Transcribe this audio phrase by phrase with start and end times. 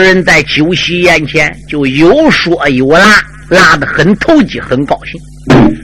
[0.00, 5.20] 人在酒席宴前就有说有拉，拉得很投机，很高兴。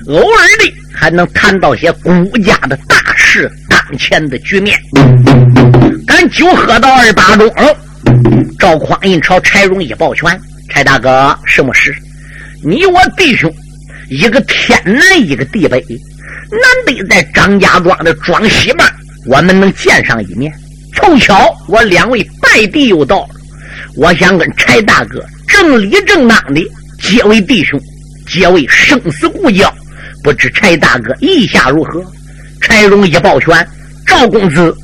[0.09, 2.13] 偶尔的还能谈到些国
[2.45, 4.79] 家的大事、当前的局面。
[6.07, 7.53] 赶酒喝到二八钟，
[8.59, 10.41] 赵匡胤朝柴荣一抱拳
[10.71, 11.95] ：“柴大哥，什么事？
[12.65, 13.53] 你我弟兄
[14.09, 15.85] 一个天南，一个地北，
[16.51, 18.87] 难得在张家庄的庄西面，
[19.27, 20.53] 我们能见上一面。
[20.95, 23.29] 凑巧我两位拜弟又到了。”
[23.97, 26.61] 我想跟柴大哥正理正当的
[27.01, 27.81] 结为弟兄，
[28.29, 29.73] 结为生死故交，
[30.23, 32.05] 不知柴大哥意下如何？
[32.61, 33.67] 柴荣一抱拳
[34.07, 34.75] ：“赵公子，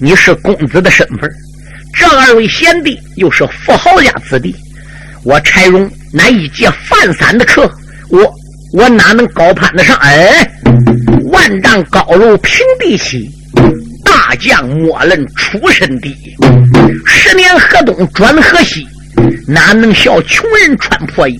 [0.00, 1.30] 你是公子的身份，
[1.94, 4.54] 这二位贤弟又是富豪家子弟，
[5.24, 7.70] 我柴荣乃一介饭散的客，
[8.08, 8.30] 我
[8.72, 9.96] 我哪能高攀得上？
[9.98, 10.46] 哎，
[11.30, 13.30] 万丈高楼平地起。”
[14.26, 16.16] 大将莫论出身低，
[17.04, 18.86] 十年河东转河西，
[19.46, 21.38] 哪能笑穷人穿破衣？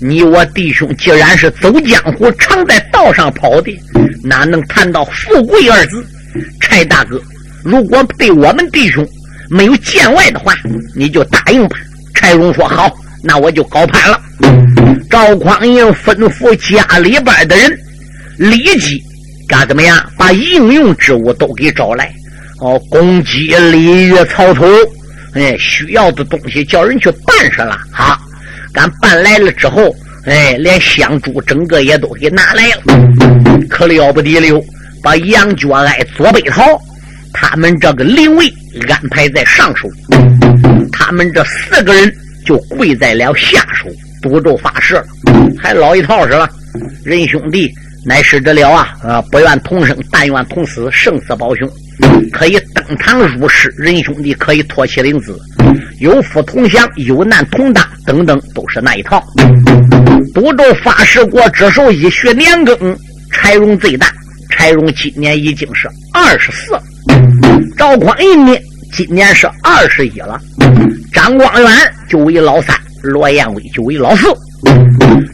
[0.00, 3.78] 你我弟兄既然是走江湖，常在道上跑的，
[4.24, 6.02] 哪能谈到富贵二字？
[6.62, 7.20] 柴大哥，
[7.62, 9.06] 如果对我们弟兄
[9.50, 10.54] 没有见外的话，
[10.96, 11.76] 你就答应吧。
[12.14, 12.90] 柴荣说好，
[13.22, 14.18] 那我就高攀了。
[15.10, 17.78] 赵匡胤吩咐家里边的人
[18.38, 19.02] 立即。
[19.48, 20.12] 干怎么样？
[20.18, 22.12] 把应用之物都给找来，
[22.60, 24.66] 哦，公鸡、鲤鱼、草头，
[25.32, 27.78] 哎，需要的东西叫人去办上了。
[27.90, 28.18] 好，
[28.74, 32.82] 俺办来了之后，哎，连香烛整个也都给拿来了。
[33.70, 34.62] 可了不得了，
[35.02, 36.62] 把杨觉爱、左北桃
[37.32, 38.52] 他们这个灵位
[38.86, 39.88] 安排在上手，
[40.92, 43.88] 他们这四个人就跪在了下手，
[44.20, 45.06] 赌咒发誓了，
[45.58, 46.46] 还老一套是吧？
[47.02, 47.72] 仁兄弟。
[48.08, 48.96] 乃是这了啊！
[49.02, 51.70] 啊，不愿同生，但愿同死，生死保兄，
[52.32, 55.38] 可以登堂入室，仁兄弟可以托妻领子，
[56.00, 59.22] 有福同享，有难同当，等等，都是那一套。
[60.32, 62.96] 赌咒发誓过之手，一学年庚，
[63.30, 64.10] 柴荣最大。
[64.48, 66.72] 柴荣今年已经是二十四，
[67.76, 68.58] 赵匡胤呢，
[68.90, 70.40] 今年是二十一了，
[71.12, 71.70] 张光远
[72.08, 74.26] 就为老三，罗延威就为老四。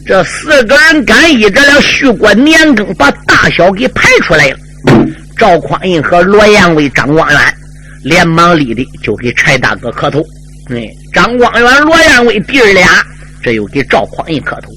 [0.05, 4.57] 这四个人干依着了续过年庚，把大小给排出来了。
[5.37, 7.39] 赵匡胤和罗延威、张光远
[8.03, 10.23] 连忙立的就给柴大哥磕头。
[10.69, 12.87] 哎，张光远、罗延威弟儿俩，
[13.41, 14.69] 这又给赵匡胤磕头。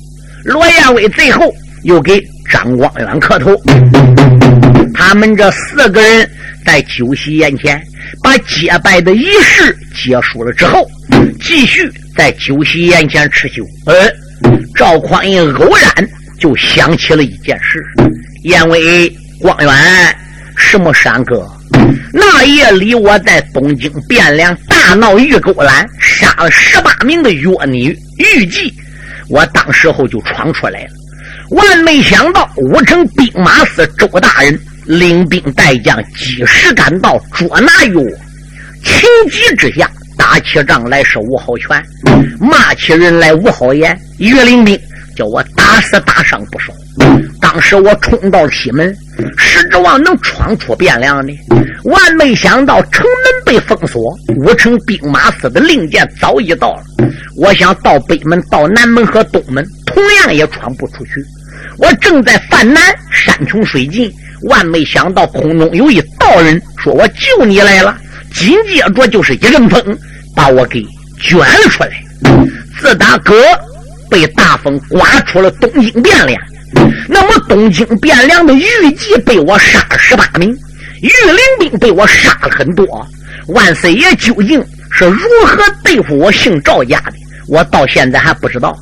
[0.44, 1.54] 罗延威最后
[1.84, 3.54] 又给张光远磕头。
[4.94, 6.28] 他们这四个人
[6.64, 7.80] 在酒席宴前
[8.22, 10.88] 把结拜的仪式结束了之后，
[11.40, 13.62] 继续在酒席宴前吃酒。
[13.84, 13.94] 呃。
[14.78, 16.08] 赵匡胤偶然
[16.38, 17.84] 就想起了一件事：
[18.44, 20.16] 因为光远
[20.56, 21.44] 什么山哥，
[22.12, 27.86] 那夜里我在东京汴梁大闹玉钩栏，杀了十八名的越女
[28.18, 28.72] 玉妓，
[29.28, 30.90] 我当时候就闯出来了。
[31.50, 38.08] 万没想到，武城兵马司周大人领兵带将及时赶到，捉拿于我。
[38.84, 39.90] 情急之下。
[40.18, 41.82] 打起仗来是无好拳，
[42.40, 43.98] 骂起人来无好言。
[44.18, 44.78] 岳灵兵
[45.16, 46.72] 叫我打死打伤不少。
[47.40, 48.94] 当时我冲到西门，
[49.38, 51.32] 是指望能闯出汴梁呢，
[51.84, 56.82] 万没想到城门被封锁，武城兵马司的令箭早已到了。
[57.36, 61.24] 我想到北门、到南门和东门，同样也闯不出去。
[61.78, 64.12] 我正在犯难，山穷水尽，
[64.48, 67.96] 万没想到空中有一道人说：“我救你来了。”
[68.32, 69.98] 紧接着就是一阵风。
[70.36, 70.86] 把我给
[71.20, 71.90] 卷了出来。
[72.78, 73.34] 自打哥
[74.08, 76.40] 被大风刮出了东京汴梁，
[77.08, 78.62] 那么东京汴梁的御
[78.96, 80.48] 妓被我杀了十八名，
[81.02, 82.86] 御林兵被我杀了很多。
[83.48, 87.12] 万岁爷究竟是如何对付我姓赵家的？
[87.48, 88.78] 我到现在还不知道。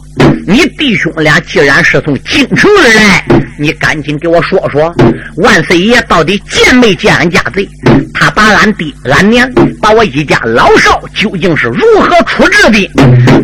[0.48, 3.24] 你弟兄俩既然是从京城而来，
[3.58, 4.94] 你赶紧给我说说，
[5.38, 7.68] 万岁爷到底见没见俺家贼？
[8.14, 9.50] 他把俺爹、俺娘，
[9.82, 12.90] 把我一家老少究竟是如何处置的？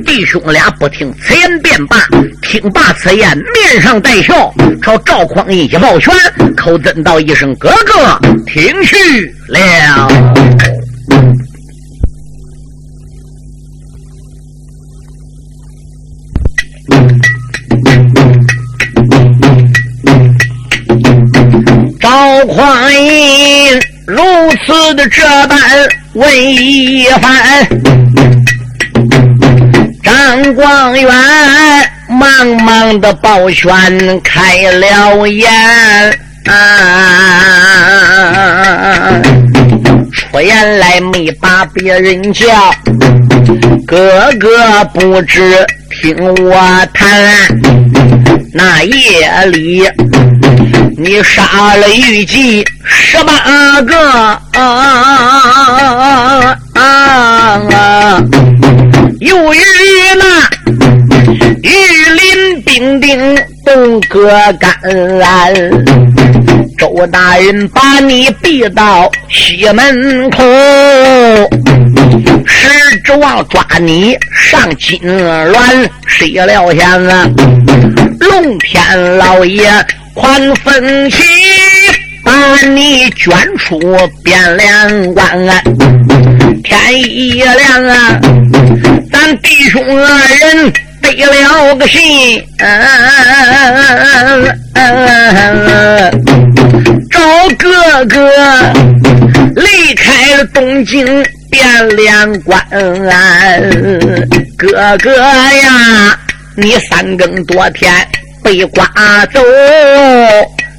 [0.07, 1.97] 弟兄俩不听此言便罢，
[2.41, 6.15] 听罢此言，面上带笑，朝赵匡胤一抱拳，
[6.57, 10.09] 口尊道一声：“哥哥，听去了。”
[22.01, 24.23] 赵匡胤如
[24.67, 25.59] 此的这般
[26.15, 27.67] 问一番，
[30.03, 31.09] 张光远
[32.09, 36.19] 忙忙的抱拳开了言，
[40.13, 42.47] 出言来没把别人叫。
[43.87, 46.55] 哥哥不知听我
[46.95, 47.47] 谈，
[48.53, 49.83] 那夜里
[50.97, 53.97] 你杀了玉姬十八个
[54.59, 58.23] 啊啊！
[59.21, 59.59] 由于
[60.19, 60.49] 那
[61.63, 61.71] 玉
[62.15, 64.73] 林兵丁动戈干，
[66.79, 70.43] 周大人把你逼到西门口。
[72.47, 74.17] 是指望抓你
[74.51, 77.29] 上金銮，谁料想啊，
[78.21, 79.71] 龙天老爷
[80.15, 81.23] 宽分起，
[82.25, 82.33] 把
[82.69, 83.79] 你卷出
[84.25, 85.47] 汴梁关。
[86.63, 88.21] 天一亮啊，
[89.13, 90.07] 咱弟兄二
[90.41, 92.45] 人得了个信，
[97.11, 97.21] 找
[97.59, 98.31] 哥哥
[99.57, 101.25] 离开了东京。
[101.53, 102.61] 汴梁关，
[104.57, 106.19] 哥哥呀，
[106.57, 107.93] 你三更多天
[108.43, 108.87] 被刮
[109.27, 109.41] 走，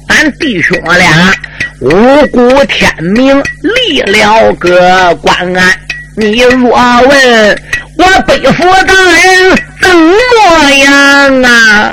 [0.08, 1.32] 俺弟兄俩
[1.80, 5.34] 五谷天明立了个关。
[6.16, 6.68] 你若
[7.02, 7.58] 问
[7.96, 11.92] 我背负大人怎么样啊？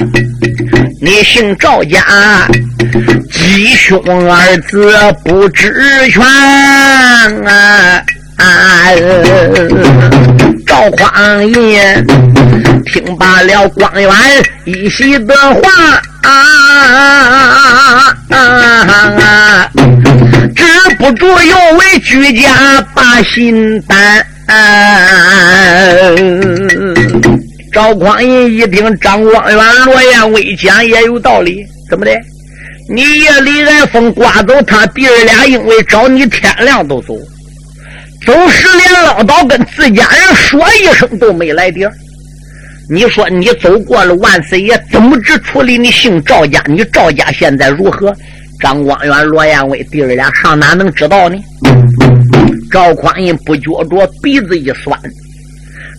[1.01, 2.47] 你姓赵家，
[3.31, 3.99] 吉兄
[4.31, 4.91] 二字
[5.23, 5.73] 不知
[6.11, 6.23] 全
[7.47, 8.03] 啊！
[10.65, 12.05] 赵匡胤
[12.85, 14.09] 听罢了光远
[14.65, 15.61] 一席的话，
[16.23, 16.31] 啊
[18.29, 18.37] 啊啊
[19.19, 19.71] 啊，
[20.55, 20.65] 止
[20.97, 24.25] 不住又为居家把心担。
[27.73, 32.11] 赵匡胤一听张光远、罗延威讲也有道理，怎么的？
[32.89, 37.13] 你夜里挨风刮走他弟儿俩，因为找你天亮都走。
[38.25, 41.89] 走时连唠叨跟自家人说一声都没来电
[42.89, 46.61] 你说你走过了万岁爷怎么只处理你姓赵家？
[46.67, 48.13] 你赵家现在如何？
[48.59, 51.37] 张光远、罗延威弟儿俩上哪能知道呢？
[52.71, 54.99] 赵匡胤不觉着鼻子一酸，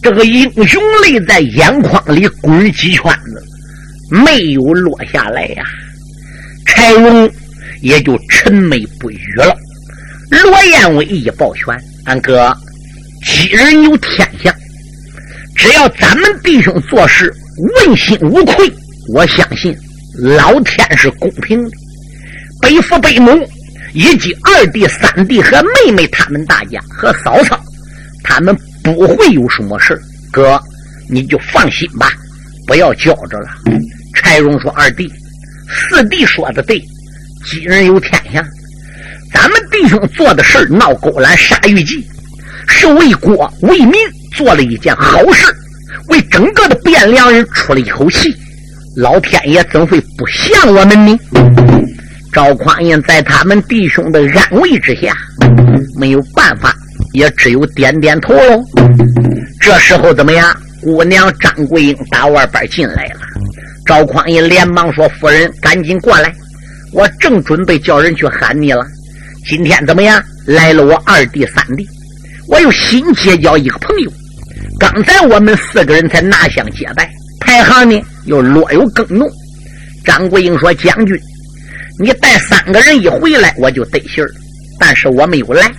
[0.02, 3.42] 这个英雄泪在眼眶里滚几圈子，
[4.10, 5.64] 没有落下来呀。
[6.66, 7.28] 柴荣
[7.80, 9.56] 也就沉眉不语了。
[10.44, 11.76] 罗延威一抱拳。
[12.04, 12.52] 俺哥，
[13.24, 14.52] 吉人有天相，
[15.56, 17.32] 只要咱们弟兄做事
[17.76, 18.72] 问心无愧，
[19.14, 19.76] 我相信
[20.18, 21.70] 老天是公平的。
[22.60, 23.30] 北父北母
[23.94, 27.60] 以及二弟、三弟和妹妹他们大家和嫂嫂，
[28.24, 29.96] 他们不会有什么事
[30.32, 30.60] 哥，
[31.08, 32.12] 你就放心吧，
[32.66, 33.48] 不要觉着了。
[34.14, 35.10] 柴荣说：“二弟、
[35.68, 36.82] 四弟说的对，
[37.44, 38.44] 吉人有天相。”
[39.32, 42.06] 咱们弟兄做的事闹狗栏杀玉姬，
[42.68, 43.94] 是为国为民
[44.36, 45.52] 做了一件好事，
[46.08, 48.34] 为整个的汴梁人出了一口气。
[48.96, 51.18] 老天爷怎会不降我们呢？
[52.32, 55.16] 赵匡胤在他们弟兄的安慰之下，
[55.98, 56.74] 没有办法，
[57.12, 58.62] 也只有点点头喽。
[59.60, 60.54] 这时候怎么样？
[60.82, 63.20] 姑娘张桂英打外边进来了。
[63.86, 66.32] 赵匡胤连忙说：“夫人，赶紧过来，
[66.92, 68.84] 我正准备叫人去喊你了。”
[69.48, 70.22] 今天怎么样？
[70.46, 71.86] 来了我二弟三弟，
[72.48, 74.12] 我又新结交一个朋友。
[74.78, 77.08] 刚才我们四个人才拿香结拜，
[77.40, 79.28] 排行呢又略有更浓。
[80.04, 81.16] 张国英说：“将军，
[82.00, 84.28] 你带三个人一回来，我就得信儿。
[84.80, 85.70] 但是我没有来。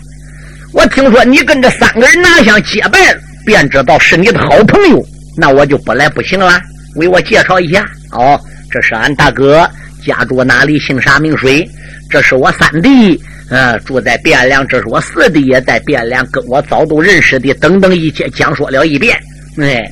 [0.71, 5.05] 我听说你跟这三个人拿香结拜了，便知道是你的好朋友。
[5.37, 6.61] 那我就不来不行了。
[6.95, 8.39] 为我介绍一下，哦，
[8.71, 9.69] 这是俺大哥，
[10.05, 11.67] 家住哪里，姓啥名谁？
[12.09, 13.19] 这是我三弟。”
[13.49, 19.15] 嗯，住在汴梁，这是我四弟也在汴梁，跟我早都认识的，等等一切讲说了一遍。
[19.57, 19.83] 哎，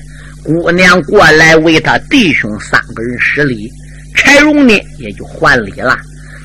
[0.43, 3.69] 姑娘过来为他弟兄三个人施礼，
[4.15, 5.95] 柴荣呢也就还礼了。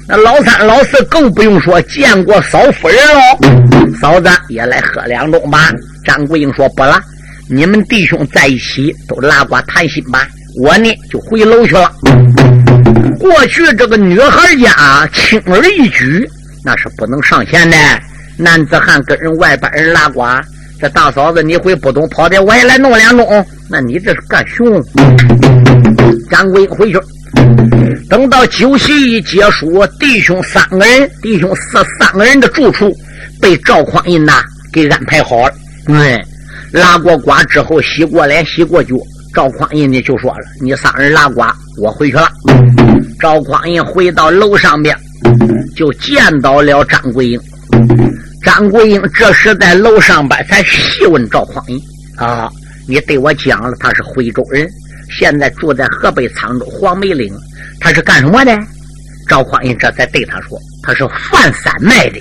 [0.07, 3.95] 那老三老四更不用说，见过嫂夫人喽。
[3.99, 5.73] 嫂子也来喝两盅吧。
[6.05, 7.01] 张桂英说不了，
[7.49, 10.29] 你们弟兄在一起都拉呱谈心吧。
[10.61, 11.91] 我呢就回楼去了。
[13.29, 16.29] 过去这个女孩家轻而易举。
[16.65, 17.77] 那是不能上前的，
[18.37, 20.25] 男子汉跟人外边人拉呱，
[20.81, 24.83] 这大嫂子你会不懂，跑的我也来弄两盅，那你这是干熊？
[26.31, 26.99] 掌柜回去，
[28.09, 32.93] 等到酒席一结束，弟兄三个人，弟兄四三个人的住处
[33.41, 34.43] 被赵匡胤呐
[34.73, 35.55] 给安排好了。
[35.87, 36.21] 嗯，
[36.73, 38.97] 拉过呱之后，洗过脸，洗过脚，
[39.33, 41.43] 赵匡胤呢就说了：“你仨人拉呱，
[41.81, 42.29] 我回去了。”
[43.19, 44.97] 赵匡胤回到楼上边。
[45.75, 47.41] 就见到了张桂英，
[48.43, 51.79] 张桂英这时在楼上边才细问赵匡胤
[52.17, 52.51] ：“啊，
[52.89, 54.67] 你对我讲了，他是徽州人，
[55.19, 57.35] 现在住在河北沧州黄梅岭，
[57.81, 58.59] 他是干什么的？
[59.29, 62.19] 赵匡胤这才对他说：“他是贩散卖的。”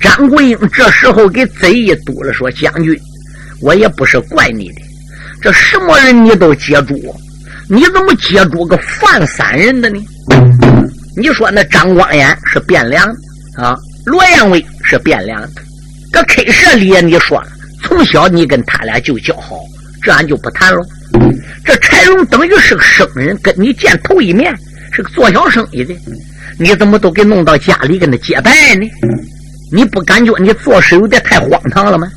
[0.00, 2.98] 张桂英这时候给贼一堵了，说：“将军，
[3.60, 4.82] 我也不是怪你的，
[5.40, 7.14] 这什么人你都接住，
[7.68, 10.04] 你怎么接住个贩散人的呢？
[11.16, 13.06] 你说那张光彦是汴梁
[13.56, 13.76] 啊，
[14.06, 15.62] 罗延威是汴梁的，
[16.10, 17.48] 搁 K 社里你说了，
[17.82, 19.56] 从小你跟他俩就交好，
[20.02, 20.80] 这俺就不谈了。
[21.64, 24.54] 这柴荣等于是个生人，跟你见头一面，
[24.92, 25.94] 是个做小生意的，
[26.58, 28.86] 你怎么都给弄到家里跟他结拜呢？”
[29.74, 32.10] 你不感觉你做事有点太荒唐了吗？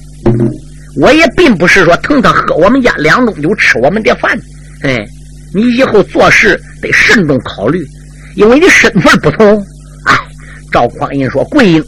[0.98, 4.38] 我也并不是说疼他喝我们家两盅酒吃我们的饭，
[4.82, 5.06] 哎，
[5.54, 7.80] 你以后做事得慎重考虑，
[8.36, 9.58] 因为你身份不同。
[10.06, 10.16] 哎，
[10.72, 11.84] 赵匡胤说：“桂英，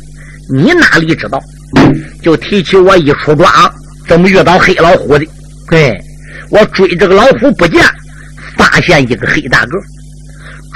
[0.50, 1.42] 你哪里知道？
[2.22, 3.50] 就提起我一出庄，
[4.08, 5.26] 怎么遇到黑老虎的？
[5.70, 6.00] 对，
[6.50, 7.84] 我追这个老虎不见，
[8.58, 9.78] 发现一个黑大个，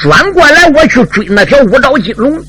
[0.02, 2.40] 转过来我去追那条五爪金龙。”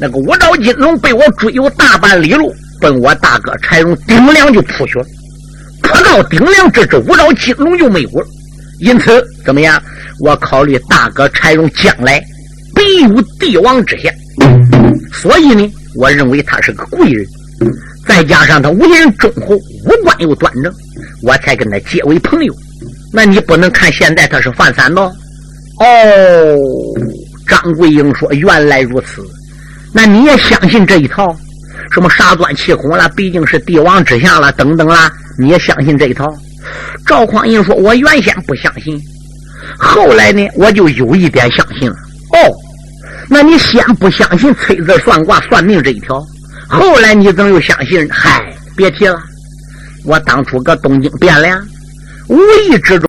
[0.00, 5.04] 那个五爪金龙被我追有大半里路，奔我大哥柴荣顶梁就扑去了。
[5.82, 8.26] 扑到顶梁，这只五爪金龙就没有了。
[8.80, 9.80] 因此，怎么样？
[10.20, 12.20] 我考虑大哥柴荣将来
[12.94, 14.12] 必有帝王之相，
[15.12, 17.26] 所以呢，我认为他是个贵人。
[18.06, 20.72] 再加上他为人忠厚，五官又端正，
[21.22, 22.54] 我才跟他结为朋友。
[23.12, 25.06] 那你不能看现在他是犯三道。
[25.80, 26.56] 哦，
[27.48, 29.24] 张桂英说：“原来如此。”
[29.92, 31.34] 那你也相信这一套？
[31.92, 36.32] 什么杀钻气孔了，毕竟是帝王之相了，等等啦，你也相信这一套？
[37.06, 38.96] 赵匡胤说：“我原先不相信，
[39.78, 41.96] 后来呢，我就有一点相信了。”
[42.34, 42.52] 哦，
[43.28, 46.24] 那你先不相信崔字算卦算命这一条，
[46.68, 48.06] 后来你怎么又相信？
[48.10, 49.18] 嗨，别提了，
[50.04, 51.60] 我当初搁东京汴梁，
[52.28, 52.38] 无
[52.68, 53.02] 意之中。